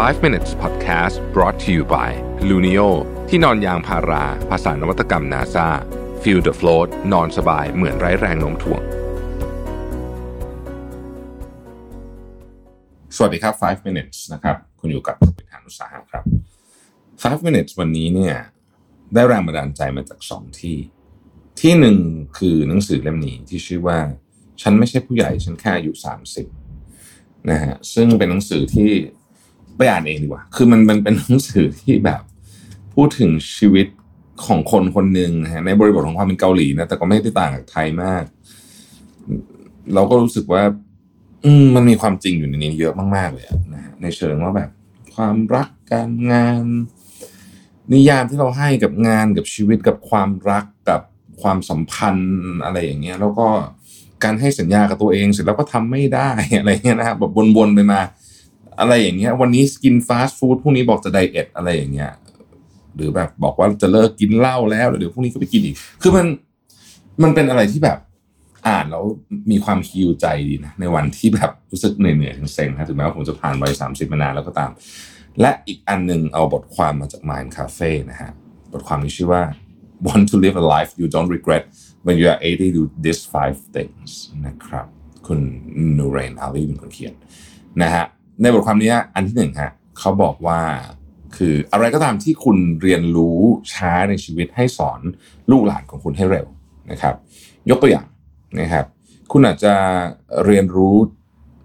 [0.00, 2.10] 5 minutes podcast brought to you by
[2.48, 2.88] Luno
[3.28, 5.68] ที่นอนยางพารา ภาษานวัตกรรม NASA
[6.22, 8.82] feel the float นอนสบายเหมือนไร้แรงโน้มถ่วง
[13.16, 16.24] สวัสดีครับ 5 minutes นะครับ คุณอยู่กับปิธานุสาหะครับ
[17.34, 18.34] 5 minutes วันนี้เนี่ย
[19.14, 20.78] ได้แรงบันดาลใจมาจากสองที่
[21.60, 21.98] ที่หนึ่ง
[22.38, 23.98] คือหนังสือเล่มนี้ที่ชื่อว่า
[24.62, 25.92] ฉันไม่ใช่ผู้ใหญ่ ฉันแค่อายุ
[26.70, 28.90] 30นะฮะซึ่งเป็นหนังสือที่
[29.76, 32.20] ไปอ่านเองดีกว่า คือมันมันเป็นหนังสือที่แบบ
[32.94, 33.86] พูดถึงชีวิต
[34.46, 38.24] ของคนคนหนึ่งนะฮะในบริบทของความเป็นเกาหลีนะแต่ก็ไม่ได้ต่างจากไทยมาก
[39.94, 40.62] เราก็รู้สึกว่า
[41.44, 44.70] อืมมันมีความจริงอยู่ในนี้เยอะมากๆเลยนะฮะในเชิงว่าแบบ
[45.14, 46.64] ความรักการงาน
[47.92, 51.00] นิยามที่เราให้กับงานกับชีวิตกับความรักกับ
[51.42, 52.32] ความสัมพันธ์
[52.64, 53.48] อะไรอย่างเงี้ย แล้วก็
[54.24, 58.00] การให้สัญญากับตัวเองเสร็จแล้วก็ทำไม่ได้อะไรเงี้ยนะครับแบบวนๆไปมา
[58.78, 62.10] อะไรอย่างเงี้ย วันนี้กินฟาสต์ฟู้ดพรุ่งนี้บอกจะไดเอทอะไรอย่างเงี้ย
[62.94, 66.26] หรือแบบบอกว่าจะเลิกกินเหล้าแล้วเดี๋ยวพรุ่งนี้ก็ไปกินอีก คือมัน
[67.22, 67.98] มันเป็นอะไรที่แบบ
[68.68, 69.04] อ่านแล้ว
[69.50, 74.70] มีความฮิวใจดีนะในวันที่แบบรู้สึกเหนื่อยๆเซ็งๆนะถึงแม้ว่าผมจะผ่านวัยสามสิบมานานแล้วก็ตาม
[75.40, 78.30] และอีกอันหนึ่งเอาบทความมาจาก Mind Cafe นะฮะ
[78.72, 79.42] บทความนี้ชื่อว่า
[80.06, 81.64] Want to live a life you don't regret
[82.04, 84.10] when you are 80 do these five things
[84.46, 84.86] นะครับ
[85.26, 85.40] คุณ
[85.98, 87.14] นูเรนอาลีเป็นคนเขียน
[87.82, 88.04] นะฮะ
[88.40, 90.60] ในบทความนี้อันที่หนึ่งฮะเขาบอกว่า
[91.36, 93.38] คืออะไรก็ตามที่คุณเรียนรู้
[93.72, 95.00] ช้าในชีวิตให้สอน
[95.50, 96.46] ลูกหลานของคุณให้เร็ว
[96.90, 97.14] นะครับ
[97.70, 98.06] ยกตัวอย่าง
[98.60, 98.86] นะครับ
[99.32, 99.74] คุณอาจจะ
[100.46, 100.94] เรียนรู้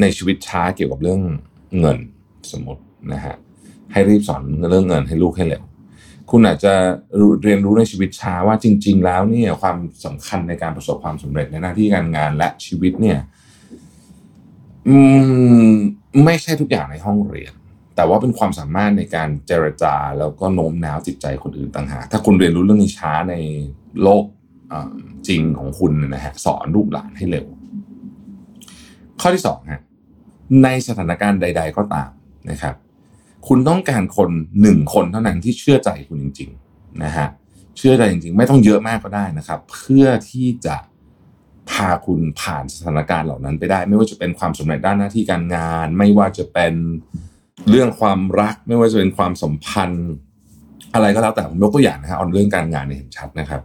[0.00, 1.20] ในชีวิตช้าเกี่ยวกับเรื่อง
[1.80, 1.98] เงิน
[2.52, 3.34] สมมตินะฮะ
[3.92, 5.62] ให้รีบสอนเรื่องเงินให้ลูกให้เร็ว
[6.30, 6.74] คุณอาจจะ
[7.42, 13.18] เรียนรู้ในชีวิตช้าว่าจริง ๆ แล้วเนี่ยความสำคัญในการประสบความสำเร็จในหน้าที่การงานและชีวิตเนี่ย
[14.88, 14.96] อื
[15.70, 15.72] ม
[16.24, 17.52] ไม่ใช่ทุกอย่างในห้องเรียน
[17.96, 23.34] แต่ว่าเป็นความสามารถในการเจรจาแล้วก็โน้มน้าวจิตใจคนอื่นต่างหากถ้าคุณเรียนรู้เรื่องนี้ช้าใน
[24.02, 24.24] โลก
[25.28, 27.46] จริงของคุณนะฮะสอนลูกหลานให้เร็ว
[29.20, 29.82] ข้อที่สองฮะ
[30.62, 32.10] ในสถานการณ์ใด ๆ ก็ตาม
[32.50, 32.74] นะครับ
[33.48, 37.28] คุณต้องการคนหนึ่งคนเท่านั้นที่เชื่อใจคุณจริง ๆ นะฮะ
[37.78, 40.76] เชื่อใจจริง ๆ ไม่ต้องเยอะมากก็ได้นะครับ เพื่อที่จะ
[41.70, 46.74] พาคุณผ่านสถานการณ์เหล่านั้นไปได้ ไม่ว่าจะเป็นความสำเร็จด้านหน้าที่การงาน ไม่ว่าจะเป็น
[47.70, 50.08] เรื่องความรัก ไม่ว่าจะเป็นความสัมพันธ์
[50.94, 53.60] อะไรก็แล้วแต่ผมยกตัวอย่างนะฮะเอาเรื่องการงานเนี่ยเห็นชัดนะครับ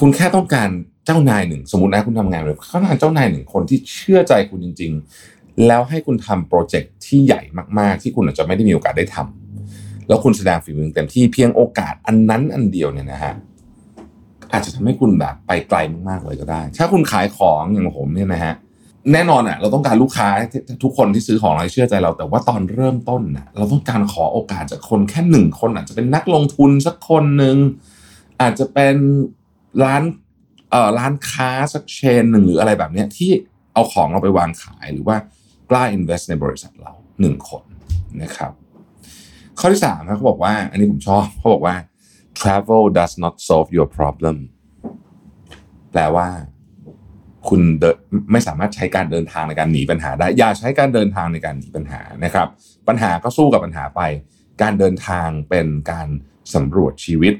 [0.00, 0.68] คุณแค่ต้องการ
[1.06, 4.92] เจ้านายหนึ่ง สมมตินะคุณทำงานเลยเขาต้องการเจ้านายหนึ่งคนที่เชื่อใจคุณจริง
[5.28, 7.40] ๆ แล้วให้คุณทำโปรเจกต์ที่ใหญ่
[7.78, 13.34] มากๆ ที่คุณอาจจะไม่ได้มีโอกาสได้ทำแล้วคุณแสดงฝีมือเต็มที่เพียงโอกาสอันนั้นอันเดียวเนี่ยนะฮะ
[14.54, 15.78] อาจจะทำให้คุณแบบไปไกล
[16.08, 18.54] มากๆเลยก็ได้ ถ้าคุณขายของอย่างผมเนี่ยนะฮะ
[19.12, 20.28] แน่นอนอะเราต้องการลูกค้า
[20.82, 27.56] ทุกคนที่ซื้อของเราเชื่อใจเรา แต่ว่าตอนเริ่มต้นน่ะเราต้องการขอโอกาสจากคนแค่หนึ่งคน อาจจะเป็นนักลงทุนสักคนหนึ่ง
[28.40, 28.96] อาจจะเป็น
[29.84, 30.02] ร้าน
[30.70, 33.30] เอ่อร้านค้าสักเชนหนึ่งหรืออะไรแบบเนี้ยที่
[33.74, 35.16] เอาของเราไปวางขายหรือว่า
[35.70, 37.62] กล้า invest ในบริษัทเราหนึ่งคน
[38.22, 38.52] นะครับ
[39.58, 41.74] ข้อที่สามนะเขาบอกว่า อันนี้ผมชอบเขาบอกว่า
[42.40, 44.36] travel does not solve your problem
[45.92, 46.28] แปลว่า
[47.48, 47.60] คุณ
[48.32, 52.48] ไม่สามารถใช้การเดินทางในการหนีปัญหาได้ อย่าใช้การเดินทางในการหนีปัญหานะครับ
[52.88, 54.00] ปัญหาก็สู้กับปัญหาไป
[54.62, 56.08] การเดินทางเป็นการ
[56.54, 57.34] สำรวจชีวิต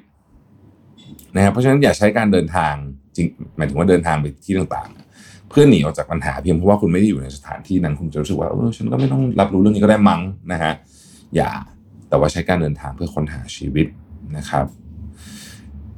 [1.34, 2.75] นะครับเพราะฉะนั้นอย่าใช้การเดินทาง
[3.16, 10.21] จริงหมายถึงว่าเดินทางไปที่ต่างๆ เพื่อหนีออกจากปัญหาเพียงเพราะว่าคุณไม่ได้อยู่ในสถานที่นั้นคุณจะรู้สึกว่าเออฉันก็ไม่ต้องรับรู้เรื่องนี้ก็ได้มั้ง
[10.53, 10.72] นะฮะ
[11.37, 11.50] อย่า
[12.09, 13.87] แต่ว่าใช้การเดินทางเพื่อค้นหาชีวิต
[14.37, 14.66] นะครับ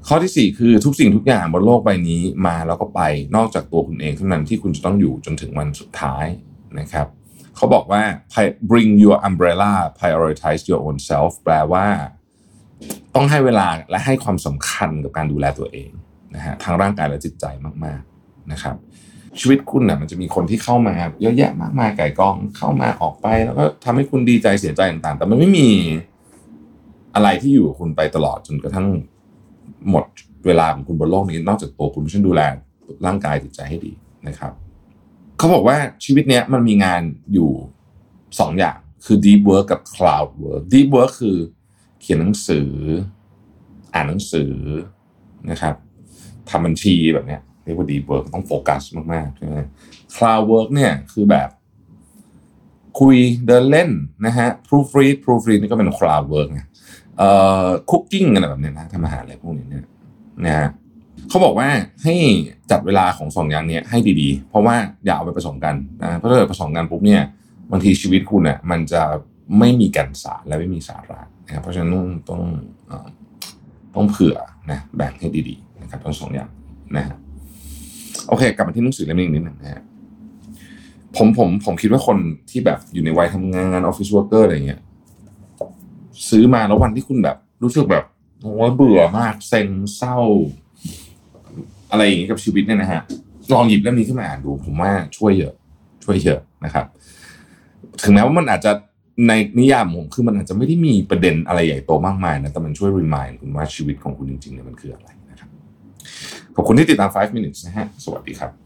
[0.08, 3.00] ข้อที่ 4 คือทุกสิ่งทุกอย่างบนโลกใบนี้มาแล้วก็ไป
[3.36, 6.26] นอกจากตัวคุณเองเท่านั้นที่คุณจะต้องอยู่จนถึงวันสุดท้าย
[6.80, 7.06] นะครับ
[7.56, 8.02] เขาบอกว่า
[8.70, 11.86] bring your umbrella prioritize your own self แปลว่า
[13.14, 15.90] ต้องให้เวลาและให้ความสำคัญกับการดูแลตัวเอง
[16.34, 17.44] นะฮะทางร่างกายและจิตใจ
[17.84, 18.76] มากๆนะครับ
[19.40, 25.68] ชีวิตคุณนะ่ะมันจะมีคนที่เข้ามาเยอะแยะมากมายไก่กองเข้ามาออกไป แล้วก็ทำให้คุณดีใจเสียใจต่างๆ แต่มันไม่มี
[27.14, 28.86] อะไรที่อยู่กับคุณไปตลอดจนกระทั่ง
[29.90, 30.04] หมด
[30.46, 32.42] เวลาของคุณบนโลกนี้ นอกจากตัวคุณช่วยดูแล
[33.06, 33.92] ร่างกายจิตใจให้ดี
[34.28, 34.52] นะครับ
[35.38, 37.02] เขาบอกว่าชีวิตเนี้ยมันมีงาน
[37.32, 37.50] อยู่
[38.38, 41.36] สองอย่างคือ deep work กับ cloud work deep work คือ
[42.00, 42.70] เขียนหนังสือ
[43.94, 44.52] อ่านหนังสือ
[45.50, 45.74] นะครับ
[46.50, 48.82] ทำบัญชีแบบเนี้ยเรียกว่า deep work ต้องโฟกัส
[49.12, 49.58] มากๆใช่ไหม
[50.16, 51.48] cloud work เนี่ยคือแบบ
[53.00, 53.16] คุย
[53.46, 53.90] เดินเล่น
[54.26, 56.62] นะฮะ proofread proofread นี่ก็เป็น cloud work ไง
[57.18, 57.30] เอ่
[57.64, 59.84] อ cooking อะไรแบบนี้นะทำอาหารอะไรพวกนี้เนี่ย
[60.46, 60.68] นะฮะ
[61.28, 61.68] เขาบอกว่า
[62.04, 62.14] ให้
[62.70, 67.22] จัดเวลาของสองอย่างนี้ให้ดีๆ เพราะว่าอย่าเอาไปผสมกันนะเพราะถ้าเกิดผสมกันปุ๊บเนี่ย
[67.70, 69.02] บางทีชีวิตคุณเนี่ยมันจะ
[69.58, 72.42] ไม่มีแกันสารและไม่มีสาระนะครับเพราะฉะนั้นต้องต้อง
[72.86, 73.06] เอ่อ
[73.94, 74.36] ต้องเผื่อ
[74.70, 76.50] นะแบ่งให้ดีๆนะครับทั้งสองอย่าง
[76.96, 77.16] นะฮะ
[78.28, 79.82] โอเค กลับมาที่หนังสือเล่มนี้นิดหนึ่งนะฮะ
[81.16, 82.18] ผมผมผมคิดว่าคน
[82.50, 84.80] ที่แบบอยู่ในวัยทำงานออฟฟิศวอร์เกอร์อะไรเงี้ย
[86.30, 88.04] ซื้อมาแล้ววันที่คุณแบบ รู้สึกแบบ
[88.42, 90.18] โอ้ยเบื่อมากเซ็งเศร้า
[91.90, 93.02] อะไรอย่างงี้กับชีวิตเนี่ยนะฮะ
[93.52, 95.54] ลองหยิบเล่มนี้ขึ้นมาอ่านดู ผมว่าช่วยเยอะ
[96.04, 96.86] ช่วยเยอะนะครับ
[98.02, 98.72] ถึงแม้ว่ามันอาจจะ
[99.28, 105.48] ในนิยามของผมคือมันอาจจะไม่ได้มีประเด็นอะไรใหญ่โตมากมายนะแต่มันช่วยรีมายคุณว่าชีวิตของคุณจริงๆเนี่ยมันคืออะไรนะครับ
[106.56, 108.65] ขอบคุณที่ติดตาม 5 minutes นะฮะสวัสดีครับ